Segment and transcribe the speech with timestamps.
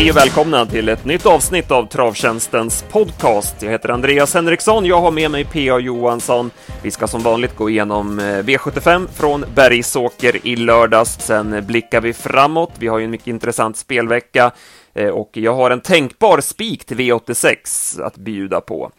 [0.00, 3.62] Hej och välkomna till ett nytt avsnitt av Travtjänstens podcast.
[3.62, 5.78] Jag heter Andreas Henriksson, jag har med mig P.A.
[5.78, 6.50] Johansson.
[6.82, 11.18] Vi ska som vanligt gå igenom eh, V75 från Bergsåker i lördags.
[11.20, 12.72] Sen blickar vi framåt.
[12.78, 14.50] Vi har ju en mycket intressant spelvecka
[14.94, 18.90] eh, och jag har en tänkbar spik till V86 att bjuda på.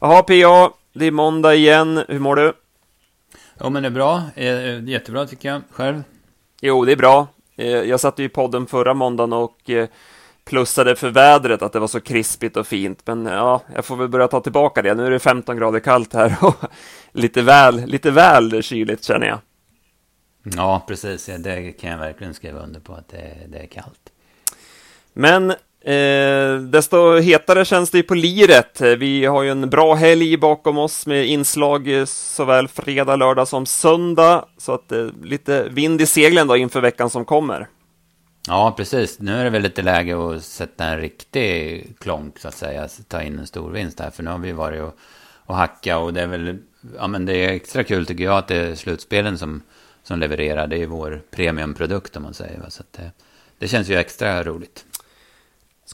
[0.00, 2.00] Jaha, P.A., det är måndag igen.
[2.08, 2.52] Hur mår du?
[3.58, 4.22] Ja, men det är bra.
[4.34, 5.62] Eh, jättebra tycker jag.
[5.70, 6.02] Själv?
[6.60, 7.26] Jo, det är bra.
[7.84, 9.70] Jag satt ju i podden förra måndagen och
[10.46, 13.02] plussade för vädret, att det var så krispigt och fint.
[13.04, 14.94] Men ja, jag får väl börja ta tillbaka det.
[14.94, 16.56] Nu är det 15 grader kallt här och
[17.12, 19.38] lite väl, lite väl kyligt känner jag.
[20.56, 21.30] Ja, precis.
[21.38, 24.12] Det kan jag verkligen skriva under på att det, det är kallt.
[25.12, 25.50] Men
[25.80, 28.80] eh, desto hetare känns det ju på liret.
[28.80, 34.44] Vi har ju en bra helg bakom oss med inslag såväl fredag, lördag som söndag.
[34.58, 37.68] Så att eh, lite vind i seglen då inför veckan som kommer.
[38.48, 39.20] Ja, precis.
[39.20, 42.88] Nu är det väl lite läge att sätta en riktig klonk, så att säga.
[43.08, 44.10] Ta in en stor vinst här.
[44.10, 44.98] För nu har vi varit och,
[45.44, 46.58] och hacka och det är väl...
[46.96, 49.62] Ja, men det är extra kul tycker jag att det är slutspelen som,
[50.02, 50.66] som levererar.
[50.66, 52.62] Det är ju vår premiumprodukt om man säger.
[52.68, 53.10] Så att det,
[53.58, 54.84] det känns ju extra roligt.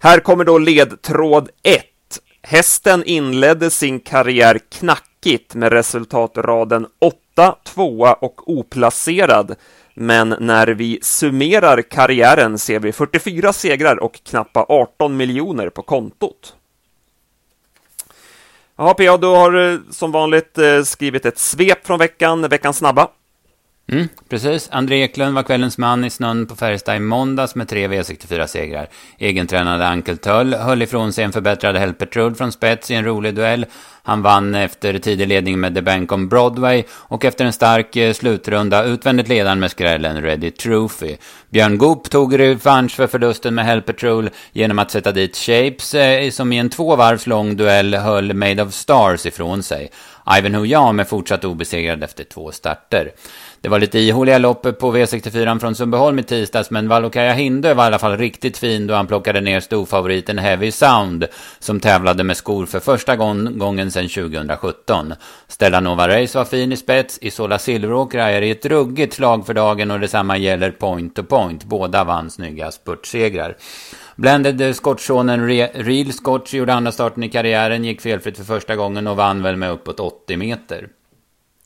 [0.03, 1.85] Här kommer då ledtråd 1.
[2.43, 9.55] Hästen inledde sin karriär knackigt med resultatraden 8, 2 och oplacerad.
[9.95, 16.55] Men när vi summerar karriären ser vi 44 segrar och knappa 18 miljoner på kontot.
[18.81, 23.09] Jaha, PA, du har som vanligt eh, skrivit ett svep från veckan, veckans snabba.
[23.93, 24.69] Mm, precis.
[24.73, 28.89] André Eklund var kvällens man i snön på Färjestad i måndags med tre V64-segrar.
[29.19, 33.67] Egentränade Ankel Töll höll ifrån sig en förbättrad Helpertrud från spets i en rolig duell.
[34.03, 38.13] Han vann efter tidig ledning med The Bank on Broadway och efter en stark eh,
[38.13, 41.17] slutrunda utvändigt ledaren med skrällen Ready Trophy.
[41.51, 46.53] Björn Goop tog revansch för förlusten med Helpertrul genom att sätta dit Shapes eh, som
[46.53, 49.91] i en två varvs lång duell höll Made of Stars ifrån sig.
[50.39, 53.13] Ivanhoe Jam är fortsatt obesegrad efter två starter.
[53.61, 57.85] Det var lite ihåliga lopp på V64 från Sundbyholm i tisdags, men Valokaja Hindö var
[57.85, 61.27] i alla fall riktigt fin då han plockade ner storfavoriten Heavy Sound,
[61.59, 65.15] som tävlade med skor för första gången sedan 2017.
[65.49, 69.55] Stella Nova Race var fin i spets, Isola Silveråkra är i ett ruggigt slag för
[69.55, 71.65] dagen och detsamma gäller Point to Point.
[71.65, 73.57] Båda vann snygga spurtsegrar.
[74.21, 79.17] Blended skottsonen Real Scotch gjorde andra starten i karriären, gick felfritt för första gången och
[79.17, 80.89] vann väl med uppåt 80 meter.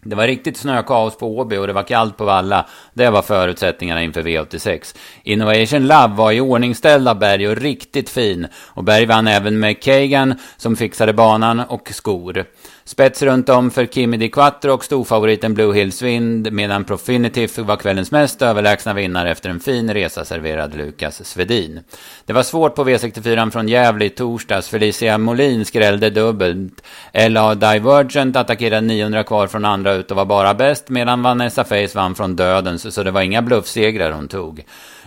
[0.03, 2.67] Det var riktigt snökaos på Åby och det var kallt på Valla.
[2.93, 4.97] Det var förutsättningarna inför V86.
[5.23, 8.47] Innovation Love var i ordningställd av Berg och riktigt fin.
[8.57, 12.45] Och Berg vann även med Kagan som fixade banan och skor.
[12.87, 17.77] Spets runt om för Kimi Di Quattro och storfavoriten Blue Hills Wind medan Profinitiv var
[17.77, 21.81] kvällens mest överlägsna vinnare efter en fin resa serverad Lukas Svedin.
[22.27, 24.69] Det var svårt på V64 från Gävle i torsdags.
[24.69, 26.83] Felicia Molin skrällde dubbelt.
[27.29, 31.95] LA Divergent attackerade 900 kvar från andra ut och var bara bäst medan Vanessa Face
[31.95, 34.65] vann från dödens så det var inga bluffsegrar hon tog.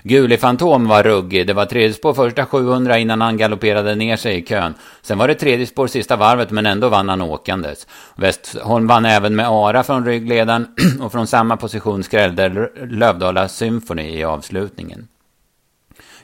[0.07, 1.47] Guli Fantom var ruggig.
[1.47, 4.73] Det var tredje spår första 700 innan han galopperade ner sig i kön.
[5.01, 7.87] Sen var det tredje spår sista varvet men ändå vann han åkandes.
[8.15, 10.67] Westholm vann även med Ara från ryggledaren
[11.01, 15.07] och från samma position skrällde Lövdala Symphony i avslutningen.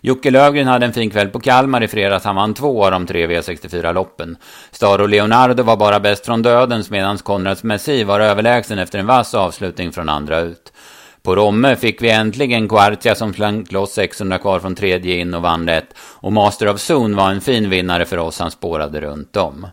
[0.02, 2.26] Jocke Lövgren hade en fin kväll på Kalmar i fredags.
[2.26, 4.38] Han vann två av de tre V64-loppen.
[4.72, 9.34] Staro Leonardo var bara bäst från dödens medan Konrads Messi var överlägsen efter en vass
[9.34, 10.74] avslutning från andra ut.
[11.24, 15.42] På Romme fick vi äntligen Quartia som slank loss 600 kvar från tredje in och
[15.42, 15.94] vann rätt.
[16.00, 19.68] Och Master of Zone var en fin vinnare för oss, han spårade runt om.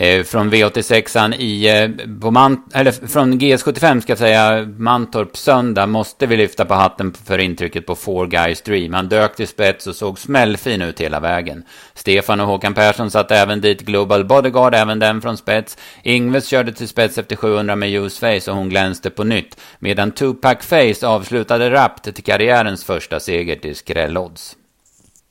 [0.00, 5.86] Eh, från V86an i, eh, på Man, eller från GS75 ska jag säga, Mantorp söndag
[5.86, 8.94] måste vi lyfta på hatten för intrycket på Four Guys Dream.
[8.94, 11.62] Han dök till spets och såg smällfin ut hela vägen.
[11.94, 15.78] Stefan och Håkan Persson satte även dit Global Bodyguard, även den från spets.
[16.02, 19.60] Ingves körde till spets efter 700 med Use Face och hon glänste på nytt.
[19.78, 24.56] Medan Tupac Face avslutade rappt till karriärens första seger till skrällodds.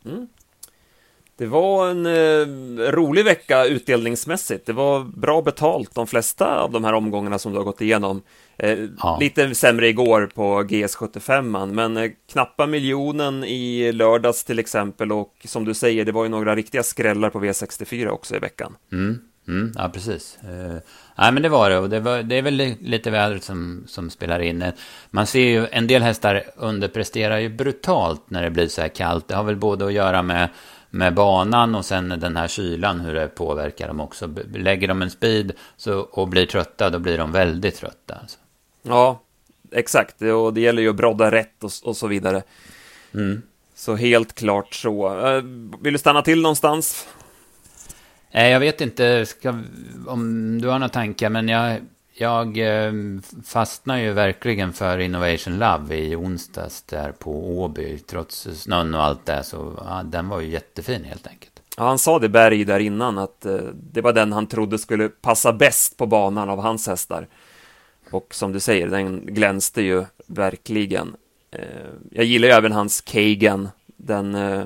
[0.05, 0.27] Mm.
[1.37, 4.65] Det var en eh, rolig vecka utdelningsmässigt.
[4.65, 8.21] Det var bra betalt de flesta av de här omgångarna som du har gått igenom.
[8.57, 9.17] Eh, ja.
[9.19, 15.65] Lite sämre igår på GS75, men eh, knappa miljonen i lördags till exempel och som
[15.65, 18.75] du säger, det var ju några riktiga skrällar på V64 också i veckan.
[18.91, 20.37] Mm, mm, ja, precis.
[21.17, 24.09] Nej, men det var det och det, var, det är väl lite vädret som, som
[24.09, 24.71] spelar in.
[25.09, 29.27] Man ser ju en del hästar underpresterar ju brutalt när det blir så här kallt.
[29.27, 30.49] Det har väl både att göra med
[30.89, 34.29] med banan och sen den här kylan, hur det påverkar dem också.
[34.53, 38.15] Lägger de en speed så, och blir trötta, då blir de väldigt trötta.
[38.21, 38.37] Alltså.
[38.81, 39.21] Ja,
[39.71, 40.21] exakt.
[40.21, 42.43] Och det gäller ju att brodda rätt och, och så vidare.
[43.13, 43.41] Mm.
[43.75, 45.27] Så helt klart så.
[45.27, 45.43] Eh,
[45.81, 47.07] vill du stanna till någonstans?
[48.31, 49.59] Nej, jag vet inte ska,
[50.07, 51.79] om du har några tankar, men jag,
[52.13, 52.93] jag eh,
[53.45, 57.99] fastnar ju verkligen för Innovation Love i onsdags där på Åby.
[57.99, 61.61] Trots snön och allt det, så ja, den var ju jättefin helt enkelt.
[61.77, 63.57] Ja, han sa det Berg där innan, att eh,
[63.91, 67.27] det var den han trodde skulle passa bäst på banan av hans hästar.
[68.11, 71.15] Och som du säger, den glänste ju verkligen.
[71.51, 71.59] Eh,
[72.11, 73.69] jag gillar ju även hans Kagan.
[73.85, 74.65] Den, eh,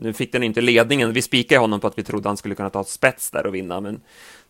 [0.00, 1.12] nu fick den inte ledningen.
[1.12, 3.80] Vi spikade honom på att vi trodde han skulle kunna ta spets där och vinna,
[3.80, 4.00] men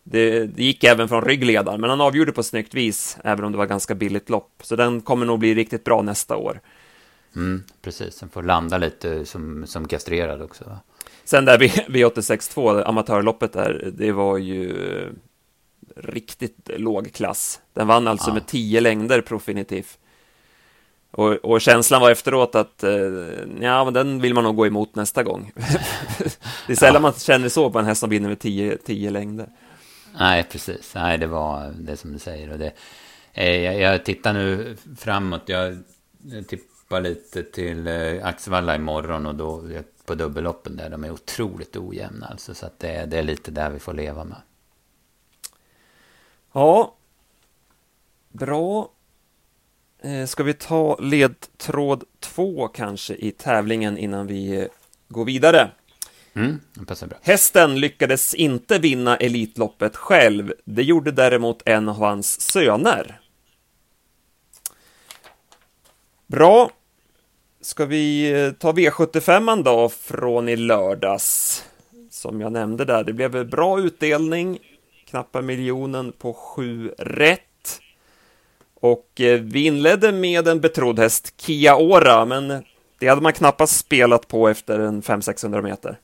[0.03, 1.81] det, det gick även från ryggledaren.
[1.81, 4.61] Men han avgjorde på snyggt vis, även om det var ganska billigt lopp.
[4.63, 6.59] Så den kommer nog bli riktigt bra nästa år.
[7.35, 10.63] Mm, precis, den får landa lite som, som kastrerad också.
[10.63, 10.79] Va?
[11.23, 14.75] Sen där V862, amatörloppet där, det var ju
[15.95, 17.61] riktigt låg klass.
[17.73, 18.33] Den vann alltså ja.
[18.33, 19.87] med tio längder Profinitiv.
[21.11, 22.91] Och, och, känslan var efteråt att eh,
[23.61, 25.51] ja, men den vill man nog gå emot nästa gång.
[26.67, 26.99] det är sällan ja.
[26.99, 29.49] man känner så på en häst som vinner med tio, tio längder.
[30.19, 30.95] Nej, precis.
[30.95, 32.51] Nej, det var det som du säger.
[32.51, 32.73] Och det,
[33.33, 35.41] eh, jag, jag tittar nu framåt.
[35.45, 35.77] Jag,
[36.23, 39.63] jag tippar lite till eh, Axevalla imorgon och då
[40.05, 40.89] på dubbelloppen där.
[40.89, 42.53] De är otroligt ojämna alltså.
[42.53, 44.41] Så att det, det är lite där vi får leva med.
[46.53, 46.95] Ja,
[48.29, 48.89] bra.
[50.03, 54.67] Eh, ska vi ta ledtråd två kanske i tävlingen innan vi eh,
[55.07, 55.71] går vidare?
[56.33, 56.59] Mm.
[57.21, 60.53] Hästen lyckades inte vinna Elitloppet själv.
[60.65, 63.19] Det gjorde däremot en av hans söner.
[66.27, 66.71] Bra.
[67.61, 71.63] Ska vi eh, ta V75 då från i lördags?
[72.09, 74.59] Som jag nämnde där, det blev bra utdelning
[75.11, 77.50] knappa miljonen på sju rätt.
[78.81, 82.63] Och eh, vi inledde med en betrodd häst, Kia Ora, men
[82.99, 85.97] det hade man knappast spelat på efter en 500-600 meter.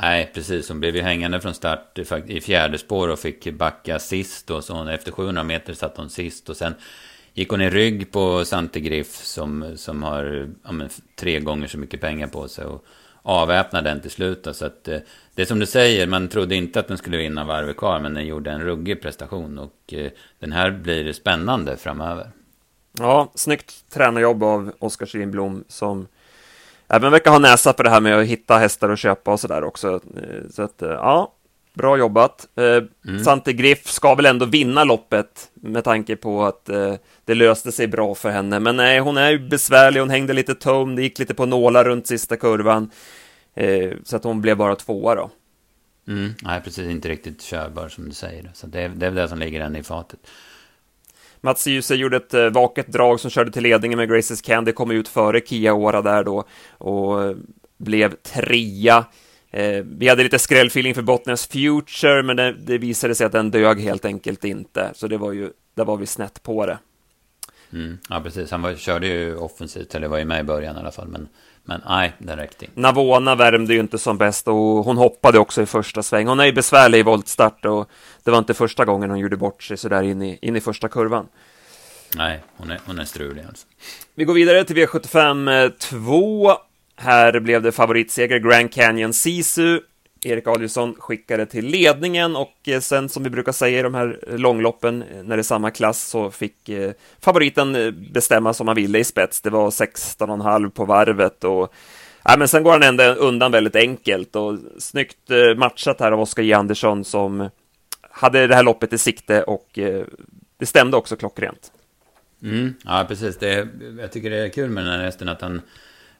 [0.00, 0.68] Nej, precis.
[0.68, 4.50] Hon blev ju hängande från start i fjärde spår och fick backa sist.
[4.50, 6.48] Och så efter 700 meter satt hon sist.
[6.48, 6.74] Och sen
[7.34, 12.00] gick hon i rygg på Santigriff som, som har ja, men, tre gånger så mycket
[12.00, 12.64] pengar på sig.
[12.64, 12.84] Och
[13.28, 14.44] avväpnade den till slut.
[14.44, 14.98] Då, så att, eh,
[15.34, 18.14] det är som du säger, man trodde inte att den skulle vinna varvet kvar, men
[18.14, 19.58] den gjorde en ruggig prestation.
[19.58, 22.30] Och eh, den här blir spännande framöver.
[22.98, 26.06] Ja, snyggt tränarjobb av Oskar Kinblom som
[26.88, 29.64] även verkar ha näsa på det här med att hitta hästar och köpa och sådär
[29.64, 30.00] också.
[30.16, 31.32] Eh, så att, eh, ja,
[31.78, 32.48] bra jobbat.
[32.56, 33.24] Mm.
[33.24, 36.64] Sante Griff ska väl ändå vinna loppet med tanke på att
[37.24, 38.60] det löste sig bra för henne.
[38.60, 41.84] Men nej, hon är ju besvärlig, hon hängde lite tom, det gick lite på nålar
[41.84, 42.90] runt sista kurvan.
[43.58, 45.30] Eh, så att hon blev bara tvåa då.
[46.08, 46.90] Mm, nej, precis.
[46.90, 48.50] Inte riktigt körbar som du säger.
[48.54, 50.20] Så det är, det är väl det som ligger henne i fatet.
[51.40, 54.90] Mats Djuse gjorde ett eh, vaket drag som körde till ledningen med Graces Candy, kom
[54.90, 57.36] ut före Kia Ora där då och eh,
[57.78, 59.04] blev trea.
[59.50, 63.50] Eh, vi hade lite skrällfeeling för Bottners Future, men det, det, visade sig att den
[63.50, 66.78] dög helt enkelt inte, så det var ju, där var vi snett på det.
[67.72, 68.50] Mm, ja, precis.
[68.50, 71.28] Han var, körde ju offensivt, eller var ju med i början i alla fall, men
[71.68, 72.80] men nej, det räckte inte.
[72.80, 76.26] Navona värmde ju inte som bäst och hon hoppade också i första sväng.
[76.26, 77.90] Hon är ju besvärlig i voltstart och
[78.24, 80.88] det var inte första gången hon gjorde bort sig sådär in i, in i första
[80.88, 81.28] kurvan.
[82.16, 83.66] Nej, hon är, hon är strulig alltså.
[84.14, 86.52] Vi går vidare till V75 2.
[87.00, 89.80] Här blev det favoritseger Grand Canyon Sisu
[90.24, 94.18] Erik Adielsson skickade till ledningen och eh, sen som vi brukar säga i de här
[94.26, 98.98] långloppen eh, när det är samma klass så fick eh, favoriten bestämma som han ville
[98.98, 99.40] i spets.
[99.40, 101.74] Det var 16,5 på varvet och
[102.24, 106.42] ja, men sen går han ändå undan väldigt enkelt och snyggt matchat här av Oskar
[106.42, 106.52] J.
[106.52, 107.50] Andersson som
[108.10, 109.68] hade det här loppet i sikte och
[110.58, 111.72] det stämde också klockrent.
[112.42, 113.38] Mm, ja, precis.
[113.38, 115.62] Det, jag tycker det är kul med den här hästen att han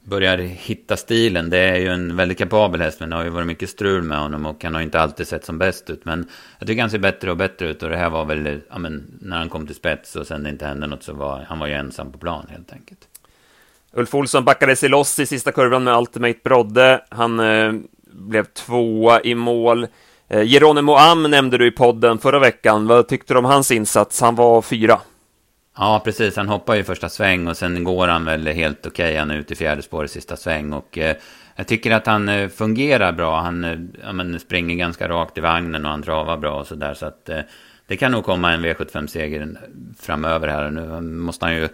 [0.08, 1.50] börjar hitta stilen.
[1.50, 4.18] Det är ju en väldigt kapabel häst, men det har ju varit mycket strul med
[4.18, 6.04] honom och han har inte alltid sett som bäst ut.
[6.04, 8.78] Men jag tycker han ser bättre och bättre ut och det här var väl, ja
[8.78, 11.58] men, när han kom till spets och sen det inte hände något så var han
[11.58, 13.00] var ju ensam på plan helt enkelt.
[13.92, 17.04] Ulf Olsson backade sig loss i sista kurvan med Ultimate Brodde.
[17.08, 17.72] Han eh,
[18.06, 19.86] blev tvåa i mål.
[20.28, 22.86] Eh, Geronimo Am nämnde du i podden förra veckan.
[22.86, 24.20] Vad tyckte du om hans insats?
[24.20, 25.00] Han var fyra.
[25.78, 26.37] Ja, precis.
[26.37, 29.06] Han hoppar ju första sväng och sen går han väl helt okej.
[29.06, 29.18] Okay.
[29.18, 30.73] Han är ute i fjärde spår i sista sväng.
[30.73, 31.16] Och eh,
[31.56, 33.40] jag tycker att han eh, fungerar bra.
[33.40, 36.94] Han eh, ja, men, springer ganska rakt i vagnen och han travar bra och sådär.
[36.94, 37.40] Så att eh,
[37.87, 39.58] det kan nog komma en V75-seger
[39.99, 40.70] framöver här.
[40.70, 41.68] Nu måste han ju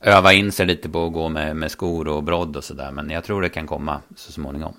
[0.00, 2.90] öva in sig lite på att gå med, med skor och brodd och sådär.
[2.90, 4.74] Men jag tror det kan komma så småningom.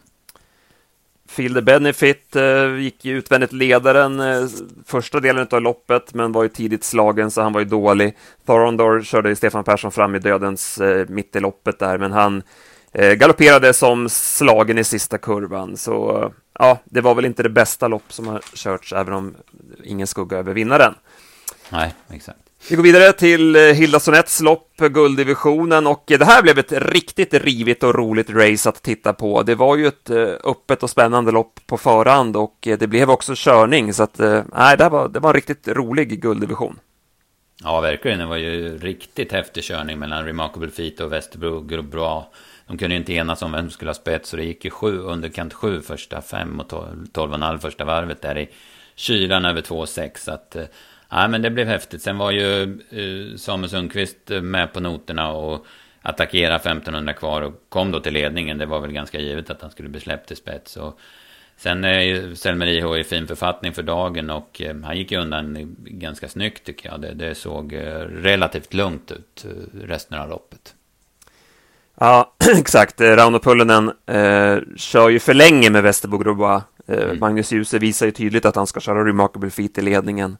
[1.32, 4.48] Feel the Benefit eh, gick ju utvändigt ledaren eh,
[4.86, 8.18] första delen av loppet, men var ju tidigt slagen så han var ju dålig.
[8.46, 12.44] Thorondor körde Stefan Persson fram i dödens eh, mitt i loppet där, men han
[12.92, 15.78] eh, galopperade som slagen i sista kurvan.
[15.78, 19.36] Så ja, det var väl inte det bästa lopp som har körts, även om
[19.84, 20.94] ingen skugga över vinnaren.
[21.70, 22.40] Nej, exakt.
[22.70, 26.72] Vi går vidare till eh, Hilda Sonets lopp, gulddivisionen, och eh, det här blev ett
[26.72, 29.44] riktigt rivigt och roligt race att titta på.
[29.44, 33.34] Det var ju ett eh, öppet och spännande lopp på förhand och det blev också
[33.36, 34.20] körning, så att
[34.56, 36.80] nej, det, var, det var en riktigt rolig gulddivision.
[37.63, 38.20] Ja, verkligen.
[38.20, 42.32] Det var ju riktigt häftig körning mellan Remarkable Feet och Västerbro bra.
[42.68, 44.72] De kunde ju inte enas om vem som skulle ha spets, så det gick ju
[44.72, 48.50] sju, underkant sju första fem och tolv, tolv och en halv första varvet där i
[48.96, 50.18] kylan över 2,6.
[50.18, 50.56] Så att
[51.12, 52.01] Ja, men det blev häftigt.
[52.01, 55.65] Sen var ju eh, Samuel Sundqvist eh, med på noterna och
[56.01, 58.58] attackerade 1500 kvar och kom då till ledningen.
[58.58, 60.77] Det var väl ganska givet att han skulle bli släppt i spets.
[60.77, 61.00] Och
[61.58, 65.18] sen är ju Selmer IH i fin författning för dagen och eh, han gick ju
[65.18, 67.01] undan ganska snyggt tycker jag.
[67.01, 67.75] Det, det såg
[68.10, 70.75] relativt lugnt ut resten av loppet.
[71.96, 73.01] Ja, exakt.
[73.01, 76.63] Rauno Pullinen eh, kör ju för länge med Västerbo Grobois.
[76.88, 77.20] Eh, mm.
[77.20, 80.38] Magnus Djuse visar ju tydligt att han ska köra Remarkable Feet i ledningen.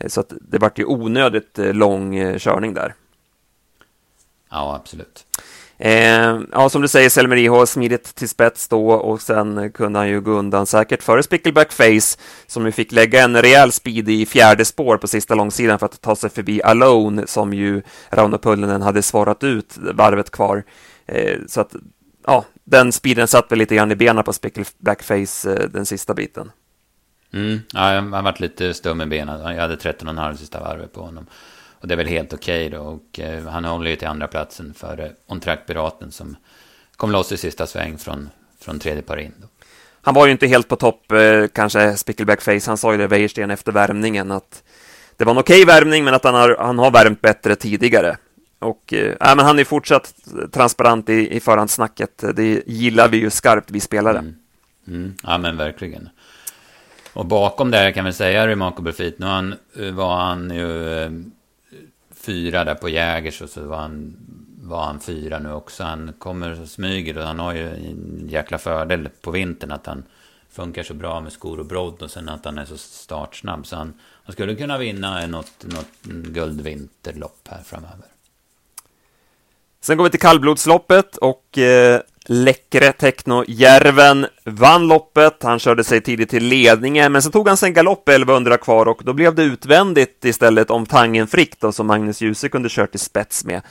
[0.00, 2.94] Eh, så att det vart ju onödigt eh, lång eh, körning där.
[4.50, 5.26] Ja, absolut.
[5.82, 10.08] Eh, ja, som du säger, Selmer IH smidigt till spets då och sen kunde han
[10.08, 14.26] ju gå undan säkert före Spickleback Face som ju fick lägga en rejäl speed i
[14.26, 18.82] fjärde spår på sista långsidan för att ta sig förbi Alone som ju Rauno Pullinen
[18.82, 20.64] hade svarat ut varvet kvar.
[21.06, 21.74] Eh, så att
[22.26, 26.14] ja, den speeden satt väl lite grann i benen på Spickleback Face eh, den sista
[26.14, 26.50] biten.
[27.32, 29.54] Mm, ja, jag har varit lite stum i benen.
[29.54, 31.26] Jag hade 13,5 sista varvet på honom.
[31.80, 32.84] Och det är väl helt okej okay då.
[32.84, 36.36] Och eh, han håller ju till andra platsen för eh, On-Track-piraten som
[36.96, 39.32] kom loss i sista sväng från, från tredje par in.
[39.36, 39.46] Då.
[40.02, 42.60] Han var ju inte helt på topp, eh, kanske Spickleback Face.
[42.66, 44.62] Han sa ju det, Wäjersten, efter värmningen att
[45.16, 48.16] det var en okej okay värmning, men att han har, han har värmt bättre tidigare.
[48.58, 50.14] Och äh, men han är fortsatt
[50.52, 52.24] transparent i, i förhandssnacket.
[52.34, 54.18] Det gillar vi ju skarpt, vi spelare.
[54.18, 54.34] Mm.
[54.86, 55.14] Mm.
[55.22, 56.08] Ja, men verkligen.
[57.12, 59.18] Och bakom där kan vi säga Remarkable Feet.
[59.18, 61.10] Nu han, eh, var han ju eh,
[62.14, 64.16] fyra där på Jägers och så var han,
[64.62, 65.84] var han fyra nu också.
[65.84, 70.02] Han kommer och smyger och han har ju en jäkla fördel på vintern att han
[70.50, 73.66] funkar så bra med skor och brodd och sen att han är så startsnabb.
[73.66, 78.06] Så han, han skulle kunna vinna något, något guldvinterlopp här framöver.
[79.80, 85.42] Sen går vi till kallblodsloppet och eh, läckre Techno-järven vann loppet.
[85.42, 88.86] Han körde sig tidigt till ledningen, men så tog han sig en galopp 1100 kvar
[88.88, 92.94] och då blev det utvändigt istället om Tangen Frick då, som Magnus Djuse kunde kört
[92.94, 93.62] i spets med.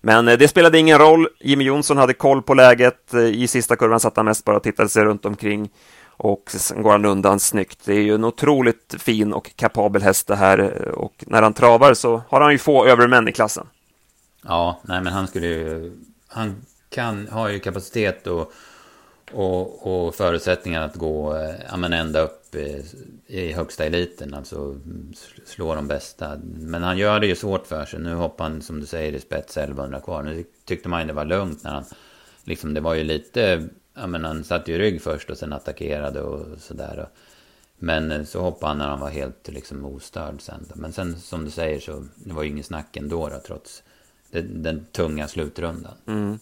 [0.00, 1.28] Men eh, det spelade ingen roll.
[1.40, 3.14] Jimmy Jonsson hade koll på läget.
[3.14, 5.70] Eh, I sista kurvan satt han mest bara och tittade sig runt omkring
[6.06, 7.80] och sen går han undan snyggt.
[7.84, 11.52] Det är ju en otroligt fin och kapabel häst det här eh, och när han
[11.52, 13.66] travar så har han ju få övermän i klassen.
[14.44, 15.92] Ja, nej men han skulle ju...
[16.28, 16.56] Han
[16.90, 18.52] kan, har ju kapacitet och,
[19.32, 22.84] och, och förutsättningar att gå eh, ja, men ända upp i,
[23.26, 24.34] i högsta eliten.
[24.34, 24.76] Alltså
[25.44, 26.38] slå de bästa.
[26.44, 28.00] Men han gör det ju svårt för sig.
[28.00, 30.22] Nu hoppar han som du säger i spets 1100 kvar.
[30.22, 31.84] Nu tyckte man ju det var lugnt när han...
[32.44, 33.68] Liksom det var ju lite...
[33.94, 37.08] Ja men han satt ju rygg först och sen attackerade och sådär.
[37.78, 40.66] Men eh, så hoppade han när han var helt liksom ostörd sen.
[40.74, 43.82] Men sen som du säger så det var ju ingen snack ändå då, trots
[44.30, 45.94] den, den tunga slutrundan.
[46.06, 46.38] Mm.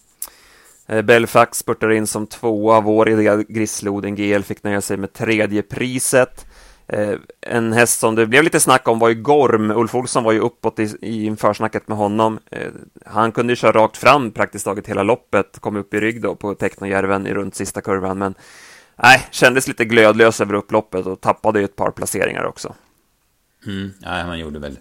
[0.87, 5.63] Eh, Belfax spurtade in som tvåa, vår idé Grissloden GL fick nöja sig med tredje
[5.63, 6.47] priset.
[6.89, 9.71] Eh, en häst som det blev lite snack om var ju Gorm.
[9.71, 12.39] Ulf Olsson var ju uppåt i, i försnacket med honom.
[12.51, 12.71] Eh,
[13.05, 16.35] han kunde ju köra rakt fram praktiskt taget hela loppet, kom upp i rygg då
[16.35, 18.35] på Technojärven i runt sista kurvan, men
[19.03, 22.75] nej, kändes lite glödlös över upploppet och tappade ju ett par placeringar också.
[23.67, 24.79] Mm, nej, han gjorde väl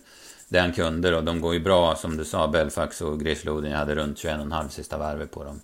[0.49, 3.77] det han kunde då, de går ju bra som du sa, Belfax och Grissloden, Jag
[3.77, 5.61] hade runt 21,5 sista varvet på dem.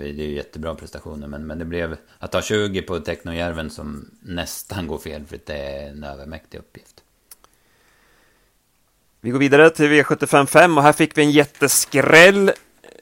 [0.00, 4.10] Det är ju jättebra prestationer men, men det blev att ta 20 på Technojärven som
[4.20, 7.02] nästan går fel för det är en övermäktig uppgift.
[9.20, 12.52] Vi går vidare till V755 och här fick vi en jätteskräll.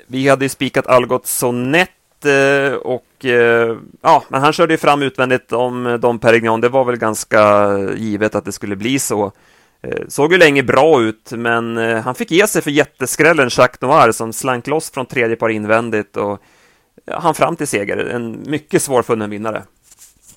[0.06, 5.02] Vi hade ju spikat Algot Sonett eh, och eh, ja, men han körde ju fram
[5.02, 6.60] utvändigt om eh, Dom Perignon.
[6.60, 9.32] Det var väl ganska givet att det skulle bli så.
[10.08, 14.32] Såg ju länge bra ut, men han fick ge sig för jätteskrällen Jacques Noir som
[14.32, 16.42] slank loss från tredje par invändigt och
[17.14, 17.96] han fram till seger.
[17.96, 19.62] En mycket svårfunnen vinnare.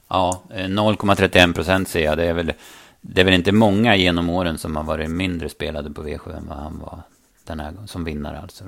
[0.07, 2.17] Ja, 0,31 procent ser jag.
[2.17, 2.53] Det är, väl,
[3.01, 6.47] det är väl inte många genom åren som har varit mindre spelade på V7 än
[6.47, 7.01] vad han var
[7.43, 8.63] den här som vinnare alltså.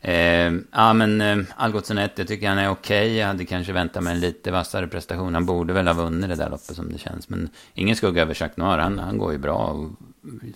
[0.00, 3.06] Eh, ja men eh, Algotsson 1, jag tycker han är okej.
[3.06, 3.16] Okay.
[3.16, 5.34] Jag hade kanske väntat mig en lite vassare prestation.
[5.34, 7.28] Han borde väl ha vunnit det där loppet som det känns.
[7.28, 8.78] Men ingen skugga över Jacques Noir.
[8.78, 9.56] Han, han går ju bra.
[9.56, 9.90] Och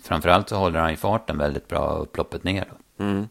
[0.03, 2.65] framförallt så håller han i farten väldigt bra upploppet ner.
[2.99, 3.27] Mm.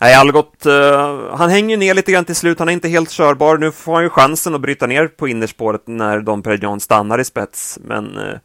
[0.00, 2.58] Nej, Algot, uh, han hänger ner lite grann till slut.
[2.58, 3.58] Han är inte helt körbar.
[3.58, 7.24] Nu får han ju chansen att bryta ner på innerspåret när Dom Perignon stannar i
[7.24, 7.78] spets.
[7.82, 8.38] Men uh,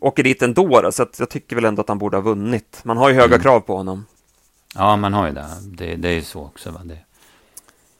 [0.00, 0.80] åker dit ändå.
[0.80, 2.80] Då, så att jag tycker väl ändå att han borde ha vunnit.
[2.84, 3.40] Man har ju höga mm.
[3.40, 4.06] krav på honom.
[4.74, 5.46] Ja, man har ju det.
[5.64, 6.70] Det, det är ju så också.
[6.70, 6.80] Va?
[6.84, 6.98] Det...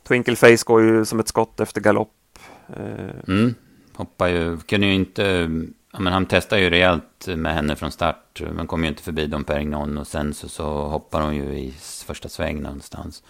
[0.08, 2.38] Twinkle Face går ju som ett skott efter galopp.
[2.70, 3.34] Uh...
[3.34, 3.54] Mm,
[3.94, 5.50] hoppar ju, kunde ju inte...
[5.94, 8.42] Ja, men han testar ju rejält med henne från start.
[8.52, 11.74] Men kommer ju inte förbi Dom Perignon och sen så, så hoppar hon ju i
[12.06, 13.22] första sväng någonstans.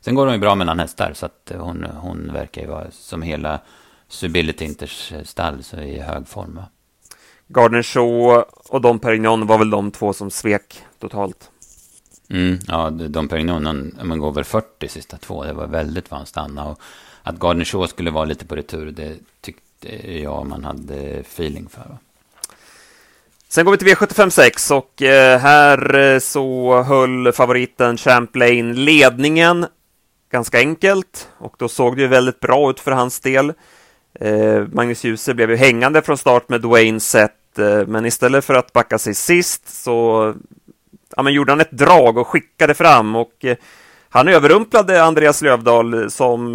[0.00, 3.22] Sen går hon ju bra mellan hästar så att hon, hon verkar ju vara som
[3.22, 3.60] hela
[4.08, 6.54] Subility Inters stall så i hög form.
[6.54, 6.64] Va?
[7.48, 11.50] Gardner Shaw och Dom Perignon var väl de två som svek totalt.
[12.30, 15.44] Mm, ja, Dom Perignon, han, man går väl 40 sista två.
[15.44, 16.70] Det var väldigt vad han stannade.
[16.70, 16.80] Och
[17.22, 21.88] att Gardner Shaw skulle vara lite på retur, det tyckte jag man hade feeling för.
[21.88, 21.98] Va?
[23.52, 29.66] Sen går vi till V75 6 och eh, här eh, så höll favoriten Champlain ledningen
[30.30, 33.52] ganska enkelt och då såg det ju väldigt bra ut för hans del.
[34.20, 37.32] Eh, Magnus Djuse blev ju hängande från start med Dwayne Sett
[37.86, 40.34] men istället för att backa sig sist så
[41.16, 43.44] ja, men gjorde han ett drag och skickade fram och
[44.08, 46.54] han överrumplade Andreas Lövdahl som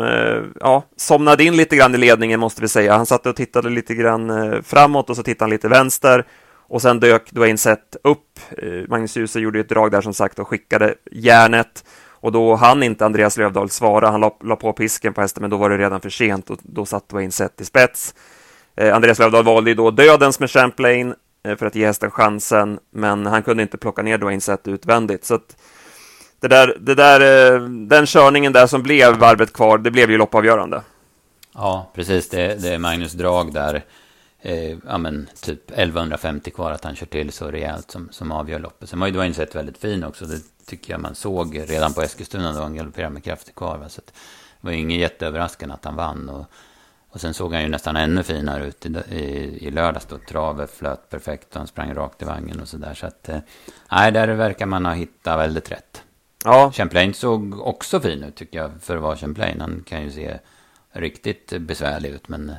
[0.59, 2.97] ja, somnade in lite grann i ledningen måste vi säga.
[2.97, 6.25] Han satt och tittade lite grann framåt och så tittade han lite vänster
[6.67, 8.39] och sen dök Dwayne Sett upp.
[8.57, 11.83] Eh, Magnus Djuse gjorde ett drag där som sagt och skickade järnet.
[12.19, 14.09] Och då hann inte Andreas Lövdahl svara.
[14.09, 16.59] Han la, la på pisken på hästen, men då var det redan för sent och
[16.63, 18.15] då satt Dwayne Sett i spets.
[18.75, 21.13] Eh, Andreas Lövdahl valde då dödens med Champlain
[21.43, 25.25] eh, för att ge hästen chansen, men han kunde inte plocka ner Dwayne Sett utvändigt.
[25.25, 25.57] Så att
[26.39, 30.17] det där, det där, eh, den körningen där som blev varvet kvar, det blev ju
[30.17, 30.81] loppavgörande.
[31.53, 32.29] Ja, precis.
[32.29, 33.83] Det, det är Magnus drag där
[34.41, 38.59] eh, ja, men, typ 1150 kvar att han kör till så rejält som, som avgör
[38.59, 38.89] loppet.
[38.89, 40.25] Sen var ju Dwayne sett väldigt fin också.
[40.25, 43.77] Det tycker jag man såg redan på Eskilstuna då han galopperade med krafter kvar.
[43.77, 43.89] Va?
[43.89, 44.13] Så det
[44.61, 46.29] var ju inget jätteöverraskande att han vann.
[46.29, 46.45] Och,
[47.09, 50.17] och sen såg han ju nästan ännu finare ut i, i, i lördags då.
[50.17, 52.93] Travet flöt perfekt och han sprang rakt i vagnen och sådär.
[52.93, 53.39] Så att, eh,
[53.91, 56.03] nej, där verkar man ha hittat väldigt rätt.
[56.45, 56.71] Ja.
[56.71, 59.61] Champlain såg också fin ut tycker jag för att vara Champlain.
[59.61, 60.39] Han kan ju se
[60.91, 62.55] riktigt besvärlig ut men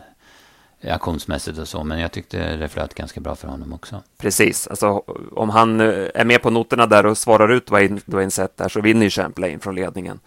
[0.84, 4.02] aktionsmässigt och så, men jag tyckte det flöt ganska bra för honom också.
[4.18, 4.88] Precis, alltså
[5.32, 8.80] om han eh, är med på noterna där och svarar ut Dwayne, Sett där så
[8.80, 10.20] vinner ju Champlain från ledningen.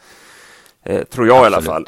[0.84, 1.52] Eh, tror jag Absolut.
[1.52, 1.86] i alla fall.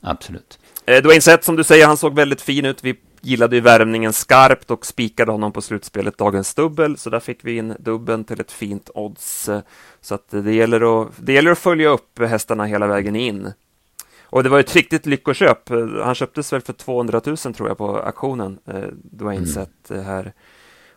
[0.00, 0.58] Absolut.
[0.86, 2.84] Eh, Dwayne Sett, som du säger, han såg väldigt fin ut.
[2.84, 7.38] Vi gillade ju värmningen skarpt och spikade honom på slutspelet dagens dubbel, så där fick
[7.44, 9.50] vi in dubben till ett fint odds.
[10.00, 13.52] Så att det gäller att, det gäller att följa upp hästarna hela vägen in.
[14.30, 15.68] Och det var ett riktigt lyckoköp.
[16.02, 19.46] Han köptes väl för 200 000 tror jag på auktionen, eh, Dwayne mm.
[19.46, 20.32] Sett eh, här.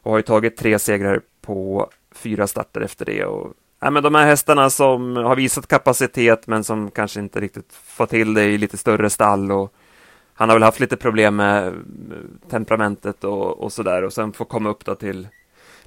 [0.01, 3.25] Och har ju tagit tre segrar på fyra starter efter det.
[3.25, 7.73] Och, ja, men de här hästarna som har visat kapacitet men som kanske inte riktigt
[7.85, 9.51] får till det i lite större stall.
[9.51, 9.73] Och
[10.33, 11.73] han har väl haft lite problem med
[12.49, 15.27] temperamentet och, och sådär och sen få komma upp då till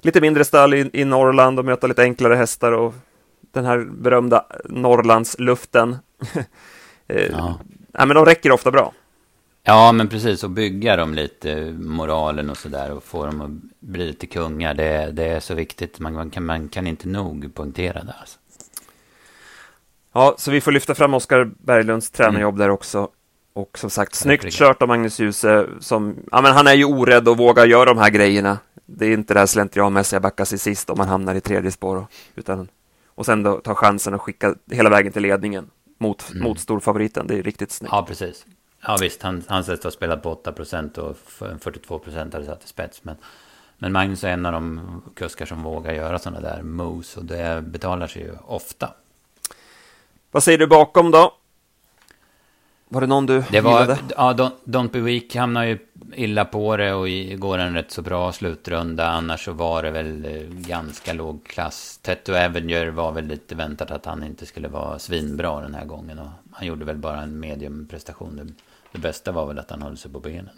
[0.01, 2.93] lite mindre stall i, i Norrland och möta lite enklare hästar och
[3.51, 5.95] den här berömda Norrlandsluften.
[7.07, 7.59] Eh, ja.
[7.91, 8.05] ja.
[8.05, 8.93] men de räcker ofta bra.
[9.63, 10.43] Ja, men precis.
[10.43, 12.91] Och bygga dem lite, moralen och sådär.
[12.91, 14.73] Och få dem att bli lite kungar.
[14.73, 15.99] Det, det är så viktigt.
[15.99, 18.15] Man, man, kan, man kan inte nog poängtera det.
[18.19, 18.39] Alltså.
[20.13, 22.67] Ja, så vi får lyfta fram Oskar Berglunds tränarjobb mm.
[22.67, 23.09] där också.
[23.53, 25.65] Och som sagt, snyggt kört av Magnus Djuse.
[25.79, 28.57] Som, ja, men han är ju orädd och vågar göra de här grejerna.
[28.85, 32.07] Det är inte det här slentrianmässiga backa sig sist om man hamnar i tredje spår.
[32.35, 32.67] Utan,
[33.15, 36.43] och sen då ta chansen och skicka hela vägen till ledningen mot, mm.
[36.43, 37.27] mot storfavoriten.
[37.27, 37.93] Det är riktigt snyggt.
[37.93, 38.45] Ja, precis.
[38.81, 39.21] Ja, visst.
[39.21, 41.17] Han, han sätt har spelat på 8 procent och
[41.59, 43.03] 42 procent hade satt i spets.
[43.03, 43.15] Men,
[43.77, 47.63] men Magnus är en av de kuskar som vågar göra sådana där moves och det
[47.67, 48.93] betalar sig ju ofta.
[50.31, 51.33] Vad säger du bakom då?
[52.89, 53.99] Var det någon du det var, gillade?
[54.17, 55.79] Ja, Don't, Don't Be Weak hamnar ju
[56.15, 57.07] illa på det och
[57.39, 59.07] går en rätt så bra slutrunda.
[59.07, 61.99] Annars så var det väl eh, ganska låg klass.
[62.01, 66.19] Tetto Avenger var väl lite väntat att han inte skulle vara svinbra den här gången.
[66.19, 68.35] Och han gjorde väl bara en mediumprestation.
[68.35, 68.47] Det,
[68.91, 70.49] det bästa var väl att han höll sig på benen.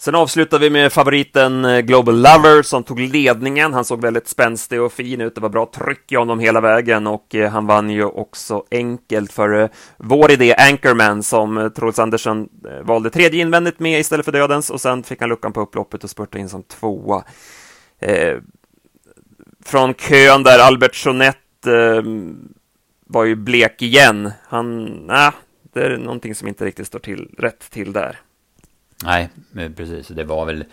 [0.00, 3.74] Sen avslutar vi med favoriten eh, Global Lover som tog ledningen.
[3.74, 5.34] Han såg väldigt spänstig och fin ut.
[5.34, 9.32] Det var bra tryck i honom hela vägen och eh, han vann ju också enkelt
[9.32, 12.48] för eh, vår idé Anchorman som Troels Andersson
[12.82, 16.10] valde tredje invändigt med istället för dödens och sen fick han luckan på upploppet och
[16.10, 17.24] spurtade in som tvåa.
[17.98, 18.36] Eh,
[19.64, 22.02] från kön där Albert Jeanette eh,
[23.06, 24.30] var ju blek igen.
[24.48, 25.30] Han, nej,
[25.72, 28.18] det är någonting som inte riktigt står till rätt till där.
[29.04, 29.30] Nej,
[29.76, 30.08] precis.
[30.08, 30.64] Det var väl...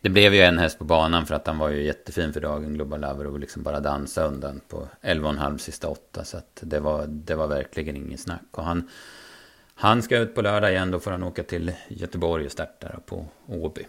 [0.00, 2.74] Det blev ju en häst på banan för att han var ju jättefin för dagen,
[2.74, 6.24] Global Lover, och liksom bara dansa undan på 11,5 sista åtta.
[6.24, 8.42] Så att det var, det var verkligen ingen snack.
[8.50, 8.88] Och han,
[9.74, 13.26] han ska ut på lördag igen, då får han åka till Göteborg och starta på
[13.46, 13.86] Åby.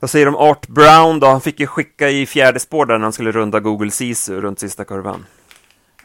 [0.00, 1.26] Vad säger du om Art Brown då?
[1.26, 4.60] Han fick ju skicka i fjärde spår där när han skulle runda Google Sisu runt
[4.60, 5.26] sista kurvan.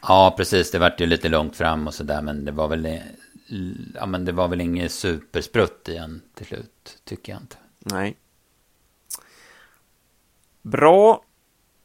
[0.01, 0.71] Ja, precis.
[0.71, 2.99] Det vart ju lite långt fram och sådär, men det var väl
[3.95, 7.55] ja, men det var väl inget supersprutt igen till slut, tycker jag inte.
[7.79, 8.17] Nej.
[10.61, 11.23] Bra.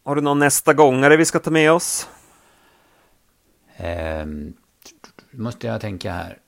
[0.05, 2.09] Har du någon nästa gångare vi ska ta med oss?
[3.77, 4.27] Eh,
[5.31, 6.39] måste jag tänka här.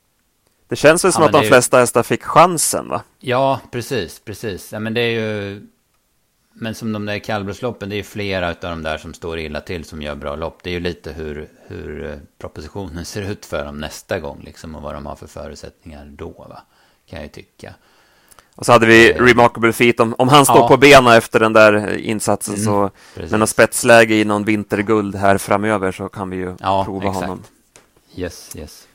[0.69, 1.81] Det känns väl som ja, att de flesta ju...
[1.81, 3.03] hästar fick chansen, va?
[3.19, 4.73] Ja, precis, precis.
[4.73, 5.67] Ja, men det är ju
[6.61, 9.85] men som de där kallblodsloppen, det är flera av de där som står illa till
[9.85, 10.59] som gör bra lopp.
[10.63, 14.75] Det är ju lite hur, hur eh, propositionen ser ut för dem nästa gång liksom
[14.75, 16.63] och vad de har för förutsättningar då, va?
[17.07, 17.75] Kan jag ju tycka.
[18.55, 20.69] Och så hade vi eh, Remarkable Feet, om, om han står ja.
[20.69, 23.31] på benen efter den där insatsen mm, så precis.
[23.31, 27.27] med något spetsläge i någon vinterguld här framöver så kan vi ju ja, prova exakt.
[27.27, 27.43] honom.
[28.15, 28.87] Yes, yes.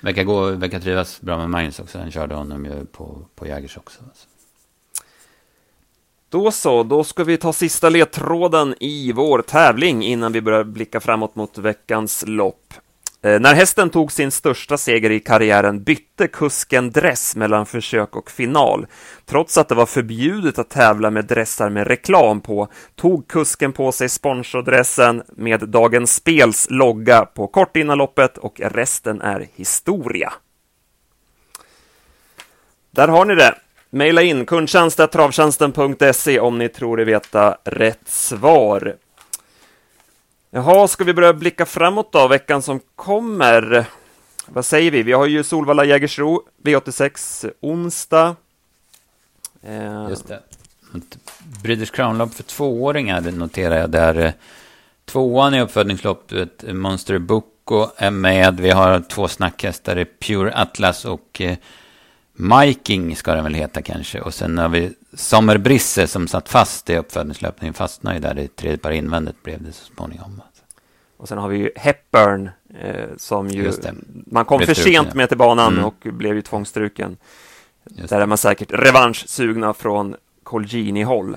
[0.00, 1.98] Verkar, gå, verkar trivas bra med Magnus också.
[1.98, 4.02] Han körde honom ju på, på Jägers också.
[4.08, 4.26] Alltså.
[6.32, 11.00] Då så, då ska vi ta sista ledtråden i vår tävling innan vi börjar blicka
[11.00, 12.74] framåt mot veckans lopp.
[13.22, 18.30] Eh, när hästen tog sin största seger i karriären bytte kusken dress mellan försök och
[18.30, 18.86] final.
[19.26, 23.92] Trots att det var förbjudet att tävla med dressar med reklam på tog kusken på
[23.92, 30.32] sig sponsordressen med Dagens Spels logga på kort innan loppet och resten är historia.
[32.90, 33.54] Där har ni det.
[33.94, 38.96] Maila in kundtjänst.travtjänsten.se om ni tror er veta rätt svar.
[40.50, 43.84] Jaha, ska vi börja blicka framåt då, veckan som kommer?
[44.46, 45.02] Vad säger vi?
[45.02, 48.36] Vi har ju Solvalla Jägersro, V86 onsdag.
[49.62, 50.06] Eh...
[50.08, 50.40] Just det.
[51.62, 54.32] British Crown-lopp för tvååringar noterar jag där.
[55.04, 58.60] Tvåan i uppfödningsloppet, Monster Boko är med.
[58.60, 61.56] Vi har två snackhästar i Pure Atlas och eh,
[62.32, 64.20] Miking ska den väl heta kanske.
[64.20, 67.74] Och sen har vi Sommerbrisse som satt fast i uppfödningslöpningen.
[67.74, 70.42] Fastnade ju där i tredje par invändet blev det så småningom.
[71.16, 73.72] Och sen har vi ju Hepburn eh, som ju
[74.26, 75.84] man kom för sent med till banan mm.
[75.84, 77.16] och blev ju tvångstruken.
[77.84, 81.36] Där är man säkert revanschsugna från Colgini-håll.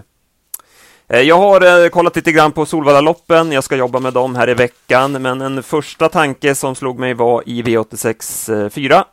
[1.08, 4.50] Eh, jag har eh, kollat lite grann på Solvalla-loppen, jag ska jobba med dem här
[4.50, 9.06] i veckan, men en första tanke som slog mig var i V86 4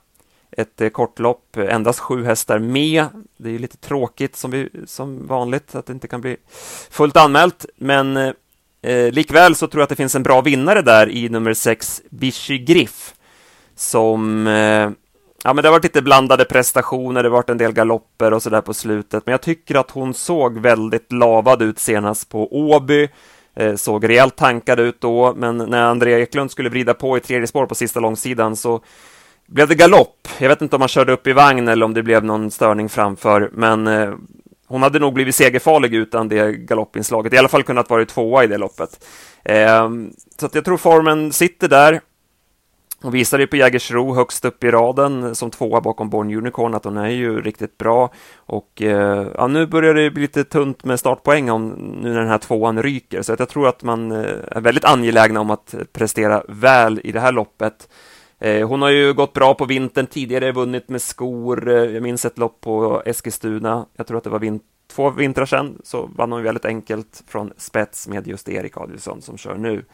[0.56, 3.06] ett eh, kortlopp, eh, endast sju hästar med.
[3.36, 6.36] Det är lite tråkigt som, vi, som vanligt att det inte kan bli
[6.90, 8.32] fullt anmält, men eh,
[8.82, 12.02] eh, likväl så tror jag att det finns en bra vinnare där i nummer sex,
[12.10, 13.14] Vichy Griff,
[13.76, 14.90] som eh,
[15.44, 18.42] Ja, men det har varit lite blandade prestationer, det har varit en del galopper och
[18.42, 23.08] sådär på slutet, men jag tycker att hon såg väldigt lavad ut senast på Åby,
[23.54, 27.46] eh, såg rejält tankad ut då, men när Andrea Eklund skulle vrida på i tredje
[27.46, 28.80] spår på sista långsidan så
[29.52, 30.28] blev det galopp.
[30.38, 32.88] Jag vet inte om han körde upp i vagn eller om det blev någon störning
[32.88, 34.14] framför, men eh,
[34.66, 37.32] hon hade nog blivit segerfarlig utan det galoppinslaget.
[37.32, 39.04] I alla fall kunnat vara tvåa i det loppet.
[39.44, 39.90] Eh,
[40.40, 42.00] så jag tror formen sitter där.
[43.02, 46.84] Hon visade ju på Jägersro högst upp i raden som tvåa bakom Born Unicorn att
[46.84, 48.10] hon är ju riktigt bra.
[48.36, 51.68] Och eh, ja, nu börjar det bli lite tunt med startpoäng om
[52.02, 53.22] nu när den här tvåan ryker.
[53.22, 57.12] Så att jag tror att man eh, är väldigt angelägna om att prestera väl i
[57.12, 57.88] det här loppet.
[58.42, 61.68] Eh, hon har ju gått bra på vintern tidigare, vunnit med skor.
[61.68, 63.86] Eh, jag minns ett lopp på Eskilstuna.
[63.96, 64.60] Jag tror att det var vin
[64.92, 69.38] två vintrar sedan, så vann hon väldigt enkelt från spets med just Erik Adielsson som
[69.38, 69.84] kör nu.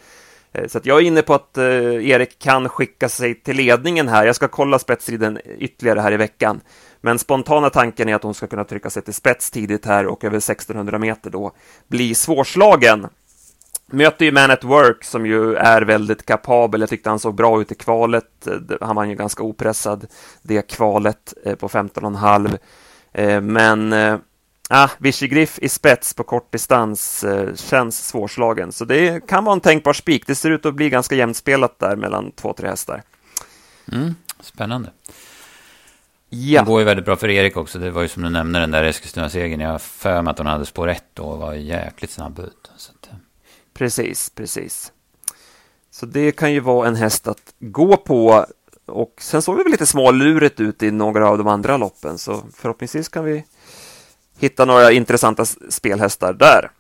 [0.52, 4.26] Eh, så jag är inne på att Erik kan skicka sig till ledningen här.
[4.26, 6.60] Jag ska kolla spetsriden ytterligare här i veckan.
[7.00, 10.24] Men spontana tanken är att hon ska kunna trycka sig till spets tidigt här och
[10.24, 11.52] över 1600 meter då
[11.88, 13.06] bli svårslagen
[13.92, 16.80] möter ju Man at Work som ju är väldigt kapabel.
[16.80, 18.48] Jag tyckte han såg bra ut i kvalet.
[18.80, 20.06] Han var ju ganska opressad
[20.42, 23.40] det kvalet på 15,5.
[23.40, 23.94] Men
[24.70, 29.60] Ah, Vichy Griff i spets på kortdistans eh, känns svårslagen, så det kan vara en
[29.60, 30.26] tänkbar spik.
[30.26, 33.02] Det ser ut att bli ganska jämnt spelat där mellan två, tre hästar.
[33.92, 34.90] Mm, spännande.
[36.28, 36.60] Ja.
[36.60, 37.78] Det går ju väldigt bra för Erik också.
[37.78, 39.60] Det var ju som du nämnde den där Eskilstuna-segern.
[39.60, 42.70] Jag har för mig att hon hade spår ett då och var jäkligt snabb ut.
[42.74, 42.97] Att...
[43.78, 44.92] Precis, precis.
[45.90, 48.46] Så det kan ju vara en häst att gå på.
[48.86, 52.42] Och sen såg det väl lite smålurigt ut i några av de andra loppen, så
[52.54, 53.44] förhoppningsvis kan vi
[54.38, 56.70] hitta några intressanta spelhästar där.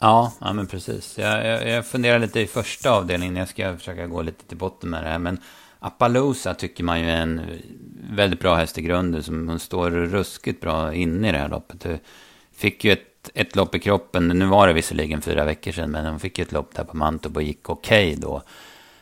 [0.00, 1.18] Ja, ja men precis.
[1.18, 3.36] Jag, jag, jag funderar lite i första avdelningen.
[3.36, 5.18] Jag ska försöka gå lite till botten med det här.
[5.18, 5.38] Men
[5.78, 7.40] Appaloosa tycker man ju är en
[8.10, 9.22] väldigt bra häst i grunden.
[9.22, 11.80] Som hon står ruskigt bra inne i det här loppet.
[11.80, 11.98] Du
[12.56, 14.28] fick ju ett, ett lopp i kroppen.
[14.28, 15.90] Nu var det visserligen fyra veckor sedan.
[15.90, 18.42] Men hon fick ett lopp där på Mantorp och gick okej okay då.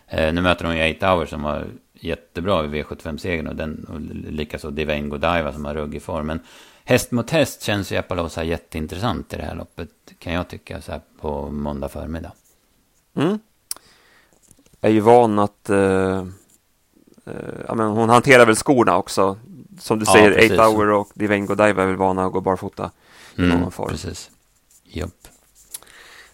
[0.08, 3.46] Eh, nu möter hon ju 8 Hour som var jättebra vid V75-segern.
[3.46, 4.00] Och, den, och
[4.32, 6.26] likaså Divine Godiva som har ruggig form.
[6.26, 6.40] Men
[6.84, 9.90] häst mot häst känns ju Appaloosa jätteintressant i det här loppet.
[10.18, 12.32] Kan jag tycka så här på måndag förmiddag.
[13.14, 13.38] Mm.
[14.80, 16.24] Jag är ju van att uh, uh,
[17.68, 19.36] ja, men hon hanterar väl skorna också.
[19.78, 22.90] Som du säger, ja, 8 hour och Divine Godiva är väl vana att gå barfota
[23.36, 23.88] i mm, någon form.
[23.88, 24.30] Precis.
[24.84, 25.28] Japp.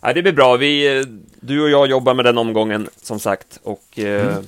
[0.00, 0.56] Ja, det blir bra.
[0.56, 1.04] Vi,
[1.40, 3.58] du och jag jobbar med den omgången som sagt.
[3.62, 4.28] Och mm.
[4.28, 4.38] eh,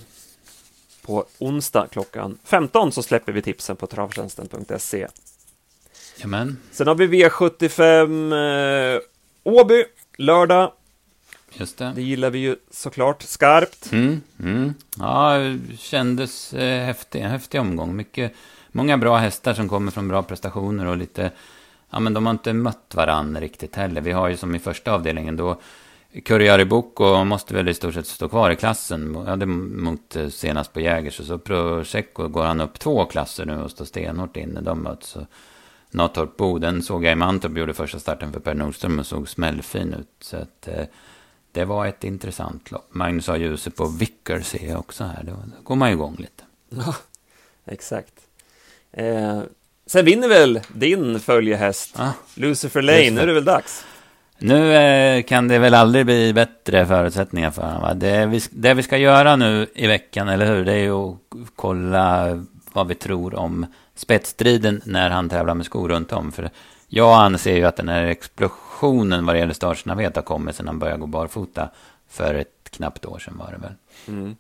[1.02, 5.06] på onsdag klockan 15 så släpper vi tipsen på travtjänsten.se.
[6.16, 6.56] Jamen.
[6.70, 9.00] Sen har vi V75 eh,
[9.42, 9.84] Åby,
[10.16, 10.72] lördag.
[11.52, 11.92] Just det.
[11.94, 13.92] Det gillar vi ju såklart skarpt.
[13.92, 14.74] Mm, mm.
[14.98, 15.34] Ja,
[15.78, 17.96] kändes eh, häftig, en häftig omgång.
[17.96, 18.32] Mycket,
[18.72, 21.30] många bra hästar som kommer från bra prestationer och lite...
[21.90, 24.00] Ja, men de har inte mött varandra riktigt heller.
[24.00, 25.61] Vi har ju som i första avdelningen då
[26.24, 29.24] Kurjari Boko måste väl i stort sett stå kvar i klassen.
[29.26, 31.20] Ja, det mot eh, senast på Jägers.
[31.20, 34.61] Och så Prosecco går han upp två klasser nu och står stenhårt inne.
[34.61, 35.09] De möts.
[35.09, 35.26] Så
[35.90, 39.94] Natorp Boden såg jag i Mantorp gjorde första starten för Per Nordström och såg smällfin
[39.94, 40.09] ut.
[40.20, 40.85] Så att, eh,
[41.53, 42.94] det var ett intressant lopp.
[42.94, 45.22] Magnus har ljuset på Vickers ser jag också här.
[45.22, 46.44] Då, då går man igång lite.
[46.68, 46.94] Ja,
[47.64, 48.14] exakt.
[48.92, 49.42] Eh,
[49.90, 53.11] sen vinner väl din följehäst, ah, Lucifer Lane.
[53.11, 53.85] Nu är det väl dags?
[54.38, 57.98] Nu eh, kan det väl aldrig bli bättre förutsättningar för honom.
[57.98, 60.64] Det vi, det vi ska göra nu i veckan, eller hur?
[60.64, 61.16] Det är ju att
[61.57, 62.29] kolla
[62.72, 66.33] vad vi tror om spetsstriden när han tävlar med skor runt om.
[66.33, 66.50] För
[66.88, 70.79] jag anser ju att den här explosionen vad det gäller startsnabbhet har kommit sedan han
[70.79, 71.68] började gå barfota
[72.11, 73.74] för ett knappt år sedan var det väl.
[74.09, 74.37] Mm.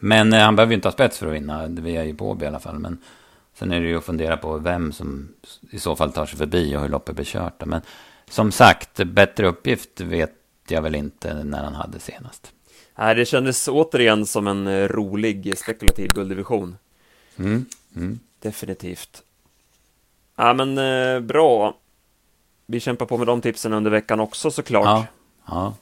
[0.00, 2.38] Men eh, han behöver ju inte ha spets för att vinna, det är ju på
[2.42, 2.78] i alla fall.
[2.78, 2.98] Men
[3.60, 5.28] sen är det ju att fundera på vem som
[5.70, 7.64] i så fall tar sig förbi och hur loppet blir kört.
[7.64, 7.80] Men
[8.28, 10.32] som sagt, bättre uppgift vet
[10.68, 12.52] jag väl inte när han hade senast.
[12.98, 16.76] Nej, det kändes återigen som en eh, rolig spekulativ gulddivision.
[17.36, 17.64] Mm.
[17.96, 18.20] Mm.
[18.38, 19.22] Definitivt.
[20.36, 21.76] Ja, men eh, bra.
[22.66, 24.84] Vi kämpar på med de tipsen under veckan också såklart.
[24.84, 25.06] Ja,
[25.46, 25.74] ja.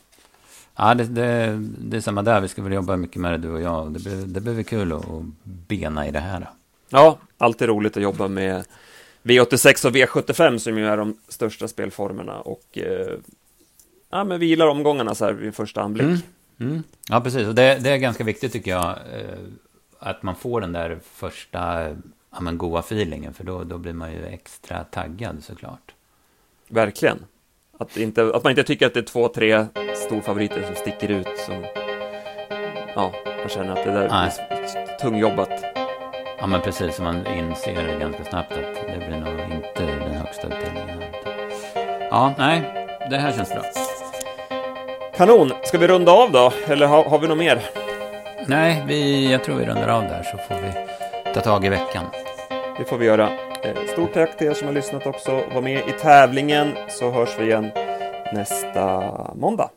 [0.77, 2.41] ja det, det, det är samma där.
[2.41, 3.93] Vi ska väl jobba mycket med det du och jag.
[3.93, 6.41] Det, blir, det blir väl kul att, att bena i det här.
[6.41, 6.47] Då.
[6.88, 8.64] Ja, alltid roligt att jobba med
[9.22, 12.40] V86 och V75 som ju är de största spelformerna.
[12.40, 13.18] Och eh,
[14.11, 16.07] ja, men vi gillar omgångarna så här vid första anblick.
[16.07, 16.18] Mm.
[16.61, 16.83] Mm.
[17.09, 17.46] Ja, precis.
[17.46, 18.88] Och det, det, är ganska viktigt tycker jag.
[18.88, 19.38] Eh,
[19.98, 21.88] att man får den där första
[22.31, 23.35] ja, men goa feelingen.
[23.35, 25.94] För då, då blir man ju extra taggad såklart.
[26.68, 27.18] Verkligen.
[27.79, 29.66] Att, inte, att man inte tycker att det är två, tre
[30.07, 31.38] storfavoriter som sticker ut.
[31.46, 31.64] Som,
[32.94, 34.33] ja, man känner att det där Nej.
[34.51, 35.51] är tungjobbat.
[36.40, 37.01] Ja, men precis.
[37.01, 41.03] Man inser ganska snabbt att det blir nog inte den högsta utdelningen.
[42.11, 42.62] Ja, nej,
[43.11, 43.62] det här känns bra.
[45.16, 45.53] Kanon!
[45.64, 46.53] Ska vi runda av då?
[46.66, 47.62] Eller har, har vi något mer?
[48.46, 50.72] Nej, vi, jag tror vi rundar av där så får vi
[51.35, 52.05] ta tag i veckan.
[52.79, 53.29] Det får vi göra.
[53.62, 55.40] Eh, stort tack till er som har lyssnat också.
[55.55, 57.70] Var med i tävlingen så hörs vi igen
[58.33, 59.70] nästa måndag.